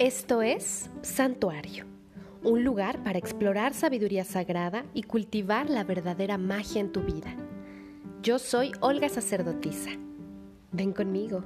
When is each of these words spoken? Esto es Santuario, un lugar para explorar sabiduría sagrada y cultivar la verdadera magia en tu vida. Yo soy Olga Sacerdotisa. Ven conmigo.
Esto 0.00 0.40
es 0.40 0.88
Santuario, 1.02 1.84
un 2.42 2.64
lugar 2.64 3.04
para 3.04 3.18
explorar 3.18 3.74
sabiduría 3.74 4.24
sagrada 4.24 4.86
y 4.94 5.02
cultivar 5.02 5.68
la 5.68 5.84
verdadera 5.84 6.38
magia 6.38 6.80
en 6.80 6.90
tu 6.90 7.02
vida. 7.02 7.36
Yo 8.22 8.38
soy 8.38 8.72
Olga 8.80 9.10
Sacerdotisa. 9.10 9.90
Ven 10.72 10.94
conmigo. 10.94 11.44